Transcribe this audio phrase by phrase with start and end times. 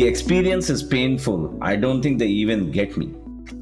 [0.00, 1.58] The experience is painful.
[1.60, 3.12] I don't think they even get me.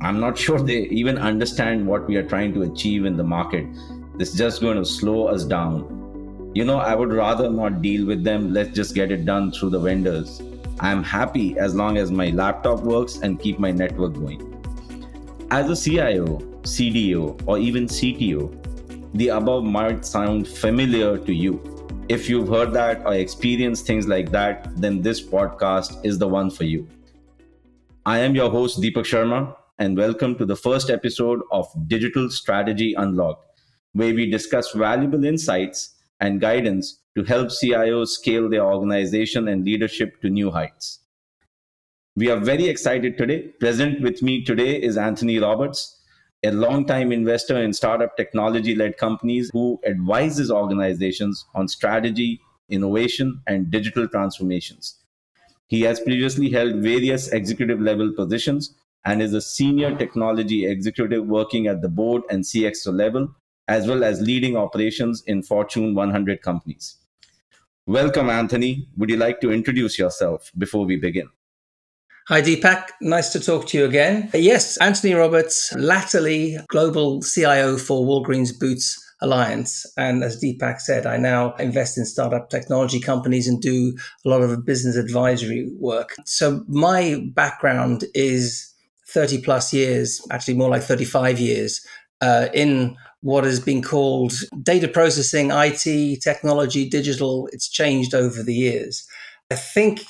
[0.01, 3.67] I'm not sure they even understand what we are trying to achieve in the market.
[4.19, 6.53] This is just going to slow us down.
[6.55, 8.53] You know, I would rather not deal with them.
[8.53, 10.41] Let's just get it done through the vendors.
[10.79, 14.41] I'm happy as long as my laptop works and keep my network going.
[15.51, 21.61] As a CIO, CDO, or even CTO, the above might sound familiar to you.
[22.09, 26.51] If you've heard that or experienced things like that, then this podcast is the one
[26.51, 26.89] for you.
[28.07, 32.95] I am your host, Deepak Sharma, and welcome to the first episode of Digital Strategy
[32.95, 33.61] Unlocked,
[33.93, 40.19] where we discuss valuable insights and guidance to help CIOs scale their organization and leadership
[40.23, 41.01] to new heights.
[42.17, 43.49] We are very excited today.
[43.61, 45.98] Present with me today is Anthony Roberts,
[46.45, 53.71] a long-time investor in startup technology led companies who advises organizations on strategy, innovation, and
[53.71, 54.99] digital transformations.
[55.67, 61.67] He has previously held various executive level positions and is a senior technology executive working
[61.67, 63.35] at the board and CXO level,
[63.67, 66.97] as well as leading operations in Fortune 100 companies.
[67.87, 68.89] Welcome, Anthony.
[68.97, 71.31] Would you like to introduce yourself before we begin?
[72.29, 72.91] Hi, Deepak.
[73.01, 74.29] Nice to talk to you again.
[74.35, 79.87] Yes, Anthony Roberts, latterly global CIO for Walgreens Boots Alliance.
[79.97, 84.43] And as Deepak said, I now invest in startup technology companies and do a lot
[84.43, 86.17] of business advisory work.
[86.27, 88.75] So my background is
[89.07, 91.81] 30 plus years, actually more like 35 years,
[92.21, 97.49] uh, in what has been called data processing, IT, technology, digital.
[97.55, 99.09] It's changed over the years.
[99.51, 100.01] I think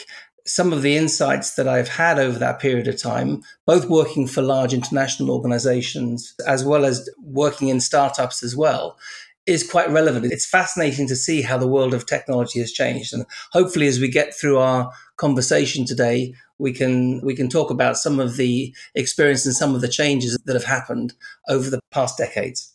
[0.49, 4.43] some of the insights that I've had over that period of time, both working for
[4.43, 8.99] large international organizations as well as working in startups as well,
[9.47, 10.33] is quite relevant.
[10.33, 13.15] It's fascinating to see how the world of technology has changed.
[13.15, 17.97] And hopefully as we get through our conversation today, we can we can talk about
[17.97, 21.15] some of the experience and some of the changes that have happened
[21.49, 22.75] over the past decades.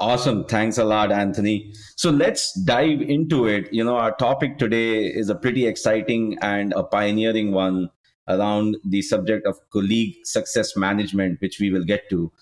[0.00, 0.44] Awesome.
[0.44, 1.74] Thanks a lot, Anthony.
[1.96, 3.70] So let's dive into it.
[3.70, 7.90] You know, our topic today is a pretty exciting and a pioneering one
[8.26, 12.32] around the subject of colleague success management, which we will get to.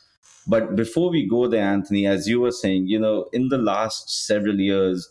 [0.47, 4.25] But before we go there, Anthony, as you were saying, you know, in the last
[4.27, 5.11] several years,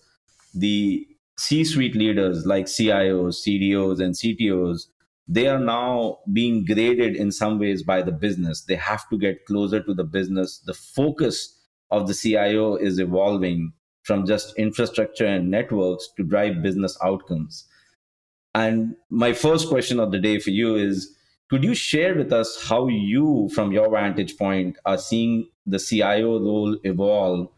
[0.55, 1.05] the
[1.37, 4.87] C suite leaders like CIOs, CDOs, and CTOs,
[5.27, 8.61] they are now being graded in some ways by the business.
[8.61, 10.59] They have to get closer to the business.
[10.65, 11.56] The focus
[11.91, 17.65] of the CIO is evolving from just infrastructure and networks to drive business outcomes.
[18.55, 21.13] And my first question of the day for you is
[21.49, 26.39] could you share with us how you, from your vantage point, are seeing the CIO
[26.39, 27.49] role evolve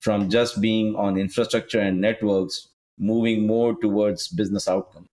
[0.00, 2.68] from just being on infrastructure and networks,
[2.98, 5.08] moving more towards business outcome?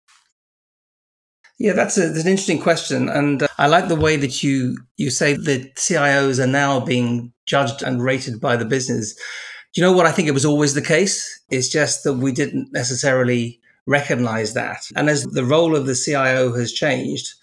[1.59, 4.77] Yeah, that's, a, that's an interesting question, and uh, I like the way that you
[4.97, 9.13] you say that CIOs are now being judged and rated by the business.
[9.13, 11.41] Do you know what I think it was always the case?
[11.49, 14.83] It's just that we didn't necessarily recognize that.
[14.95, 17.33] And as the role of the CIO has changed,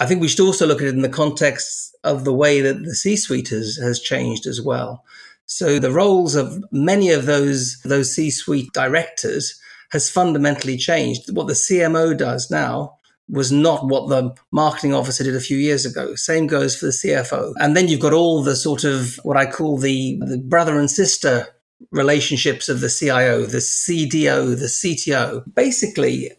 [0.00, 2.84] I think we should also look at it in the context of the way that
[2.84, 5.04] the C-suite has, has changed as well.
[5.46, 9.58] So the roles of many of those those C-suite directors
[9.90, 11.34] has fundamentally changed.
[11.34, 12.97] What the CMO does now
[13.28, 16.14] was not what the marketing officer did a few years ago.
[16.14, 17.52] Same goes for the CFO.
[17.60, 20.90] And then you've got all the sort of what I call the, the brother and
[20.90, 21.46] sister
[21.90, 25.44] relationships of the CIO, the CDO, the CTO.
[25.54, 26.32] Basically,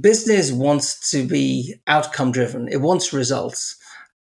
[0.00, 3.76] business wants to be outcome driven, it wants results.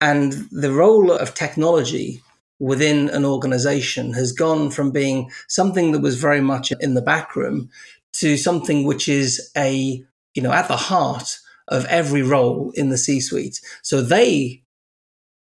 [0.01, 2.21] And the role of technology
[2.59, 7.35] within an organization has gone from being something that was very much in the back
[7.35, 7.69] room
[8.13, 10.03] to something which is a,
[10.35, 13.59] you know, at the heart of every role in the C-suite.
[13.81, 14.63] So they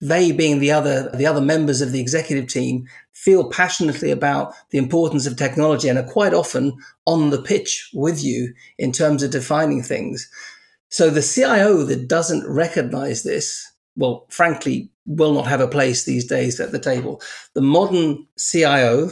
[0.01, 4.77] they being the other the other members of the executive team feel passionately about the
[4.77, 6.73] importance of technology and are quite often
[7.05, 10.29] on the pitch with you in terms of defining things.
[10.89, 16.27] So the CIO that doesn't recognize this, well, frankly, will not have a place these
[16.27, 17.21] days at the table.
[17.55, 19.11] The modern CIO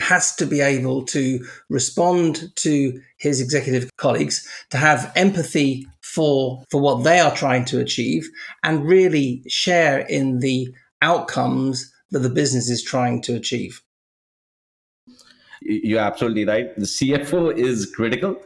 [0.00, 6.80] has to be able to respond to his executive colleagues, to have empathy for, for
[6.80, 8.28] what they are trying to achieve,
[8.62, 10.68] and really share in the
[11.02, 13.82] outcomes that the business is trying to achieve.
[15.60, 16.74] You're absolutely right.
[16.76, 18.36] The CFO is critical.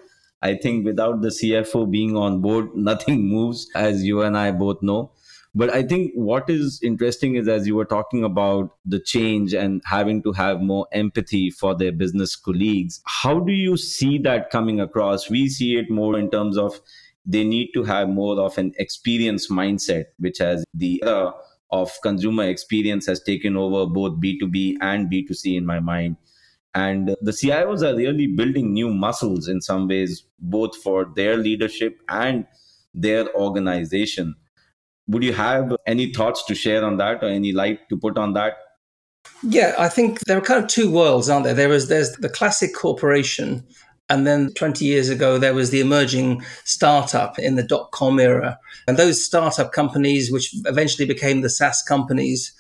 [0.42, 4.82] I think without the CFO being on board, nothing moves, as you and I both
[4.82, 5.12] know.
[5.52, 9.82] But I think what is interesting is as you were talking about the change and
[9.84, 14.80] having to have more empathy for their business colleagues, how do you see that coming
[14.80, 15.28] across?
[15.28, 16.80] We see it more in terms of
[17.30, 21.32] they need to have more of an experience mindset, which has the era
[21.70, 26.16] of consumer experience has taken over both B2B and B2C in my mind.
[26.74, 32.00] And the CIOs are really building new muscles in some ways, both for their leadership
[32.08, 32.46] and
[32.94, 34.34] their organization.
[35.06, 38.32] Would you have any thoughts to share on that or any light to put on
[38.34, 38.54] that?
[39.42, 41.54] Yeah, I think there are kind of two worlds, aren't there?
[41.54, 43.64] There is there's the classic corporation,
[44.10, 48.58] and then 20 years ago there was the emerging startup in the dot com era.
[48.86, 52.52] And those startup companies, which eventually became the SaaS companies,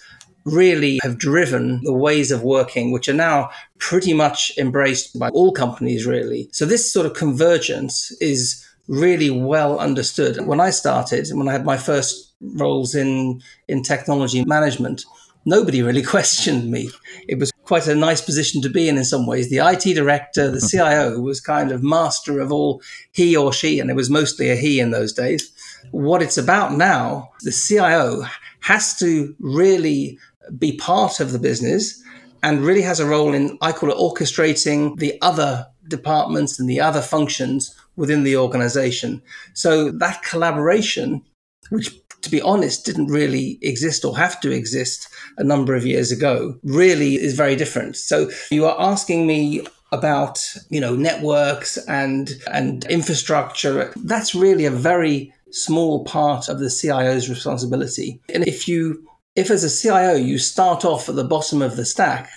[0.44, 5.52] really have driven the ways of working, which are now pretty much embraced by all
[5.52, 6.48] companies, really.
[6.52, 10.46] So this sort of convergence is really well understood.
[10.46, 15.04] When I started, when I had my first roles in, in technology management,
[15.44, 16.90] nobody really questioned me.
[17.28, 19.48] It was quite a nice position to be in in some ways.
[19.48, 20.66] The IT director, the mm-hmm.
[20.66, 22.82] CIO was kind of master of all
[23.12, 25.52] he or she, and it was mostly a he in those days.
[25.92, 28.24] What it's about now, the CIO
[28.58, 30.18] has to really
[30.58, 32.02] be part of the business
[32.42, 36.80] and really has a role in, I call it orchestrating the other departments and the
[36.80, 39.22] other functions within the organization.
[39.54, 41.22] So that collaboration,
[41.70, 45.08] which to be honest, didn't really exist or have to exist
[45.38, 47.96] a number of years ago, really is very different.
[47.96, 53.92] So you are asking me about, you know, networks and and infrastructure.
[53.96, 58.20] That's really a very small part of the CIO's responsibility.
[58.32, 59.04] And if you
[59.36, 62.30] if as a CIO you start off at the bottom of the stack,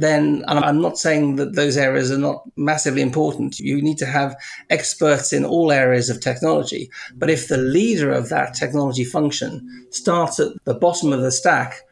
[0.00, 3.58] then and I'm not saying that those areas are not massively important.
[3.58, 4.36] You need to have
[4.70, 6.90] experts in all areas of technology.
[7.14, 11.82] But if the leader of that technology function starts at the bottom of the stack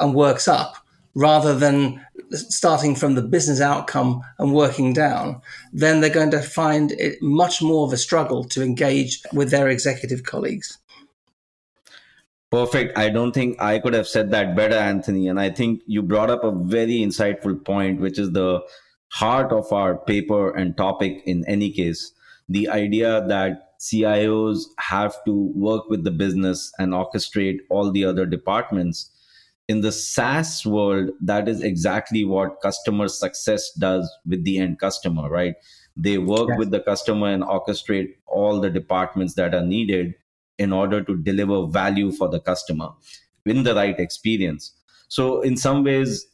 [0.00, 0.76] and works up,
[1.14, 5.40] rather than starting from the business outcome and working down,
[5.72, 9.68] then they're going to find it much more of a struggle to engage with their
[9.68, 10.78] executive colleagues.
[12.52, 12.98] Perfect.
[12.98, 15.26] I don't think I could have said that better, Anthony.
[15.26, 18.60] And I think you brought up a very insightful point, which is the
[19.08, 22.12] heart of our paper and topic in any case.
[22.50, 28.26] The idea that CIOs have to work with the business and orchestrate all the other
[28.26, 29.10] departments.
[29.66, 35.30] In the SaaS world, that is exactly what customer success does with the end customer,
[35.30, 35.54] right?
[35.96, 36.58] They work yes.
[36.58, 40.14] with the customer and orchestrate all the departments that are needed
[40.58, 42.90] in order to deliver value for the customer
[43.46, 44.72] in the right experience.
[45.08, 46.26] So, in some ways,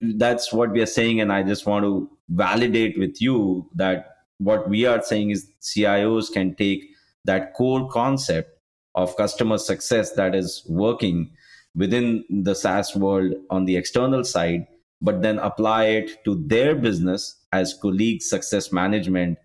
[0.00, 1.20] that's what we are saying.
[1.20, 6.32] And I just want to validate with you that what we are saying is CIOs
[6.32, 6.84] can take
[7.24, 8.50] that core concept
[8.94, 11.30] of customer success that is working
[11.74, 14.66] within the SaaS world on the external side,
[15.00, 19.38] but then apply it to their business as colleague success management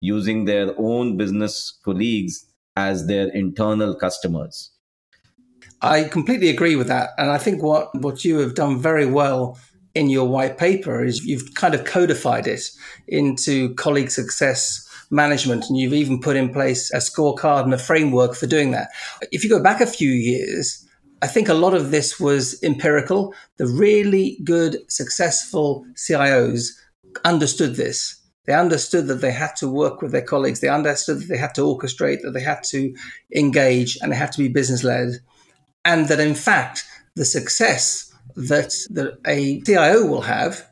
[0.00, 4.70] using their own business colleagues as their internal customers.
[5.80, 7.10] I completely agree with that.
[7.18, 9.58] And I think what, what you have done very well
[9.94, 12.70] in your white paper is you've kind of codified it
[13.08, 18.34] into colleague success management and you've even put in place a scorecard and a framework
[18.34, 18.90] for doing that.
[19.30, 20.86] If you go back a few years,
[21.20, 23.34] I think a lot of this was empirical.
[23.58, 26.70] The really good, successful CIOs
[27.24, 30.60] understood this they understood that they had to work with their colleagues.
[30.60, 32.94] They understood that they had to orchestrate, that they had to
[33.34, 35.20] engage, and they had to be business led.
[35.84, 36.84] And that in fact,
[37.14, 40.66] the success that, that a CIO will have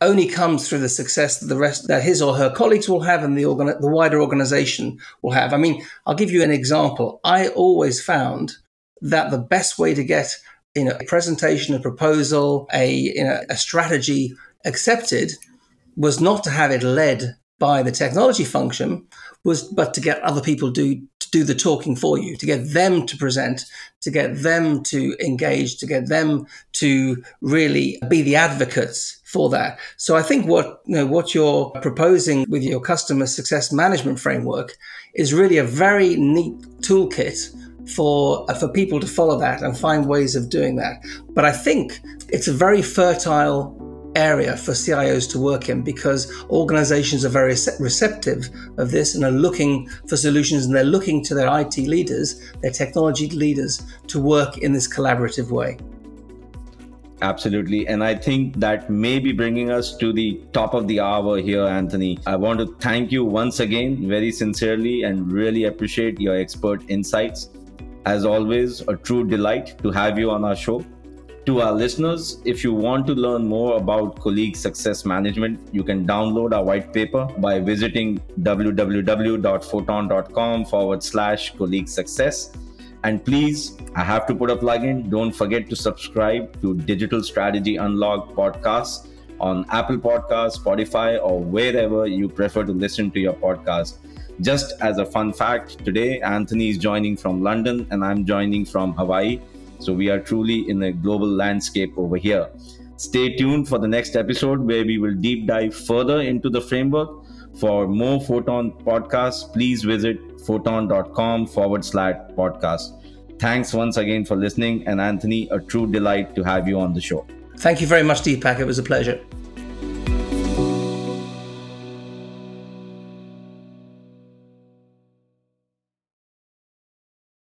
[0.00, 3.24] only comes through the success that the rest that his or her colleagues will have
[3.24, 5.52] and the organ, the wider organization will have.
[5.52, 7.20] I mean, I'll give you an example.
[7.24, 8.56] I always found
[9.00, 10.36] that the best way to get
[10.74, 15.32] you know a presentation, a proposal, a you know, a strategy accepted
[15.96, 19.06] was not to have it led by the technology function,
[19.44, 22.72] was but to get other people do to do the talking for you, to get
[22.72, 23.64] them to present,
[24.02, 29.78] to get them to engage, to get them to really be the advocates for that.
[29.96, 34.76] So I think what you know, what you're proposing with your customer success management framework
[35.14, 37.38] is really a very neat toolkit
[37.94, 41.02] for for people to follow that and find ways of doing that.
[41.30, 43.85] But I think it's a very fertile
[44.16, 49.30] area for CIOs to work in because organizations are very receptive of this and are
[49.30, 54.58] looking for solutions and they're looking to their IT leaders, their technology leaders to work
[54.58, 55.76] in this collaborative way.
[57.22, 57.88] Absolutely.
[57.88, 61.64] And I think that may be bringing us to the top of the hour here,
[61.64, 62.18] Anthony.
[62.26, 67.48] I want to thank you once again, very sincerely, and really appreciate your expert insights.
[68.04, 70.84] As always, a true delight to have you on our show.
[71.46, 76.04] To our listeners, if you want to learn more about colleague success management, you can
[76.04, 82.50] download our white paper by visiting www.photon.com forward slash colleague success.
[83.04, 85.08] And please, I have to put a plug in.
[85.08, 89.06] Don't forget to subscribe to Digital Strategy Unlocked podcast
[89.38, 93.98] on Apple Podcasts, Spotify, or wherever you prefer to listen to your podcast.
[94.40, 98.94] Just as a fun fact, today Anthony is joining from London and I'm joining from
[98.94, 99.40] Hawaii.
[99.78, 102.48] So we are truly in a global landscape over here.
[102.96, 107.10] Stay tuned for the next episode where we will deep dive further into the framework.
[107.60, 113.02] For more Photon podcasts, please visit photon.com forward slash podcast.
[113.38, 114.86] Thanks once again for listening.
[114.86, 117.26] And Anthony, a true delight to have you on the show.
[117.58, 118.60] Thank you very much, Deepak.
[118.60, 119.20] It was a pleasure.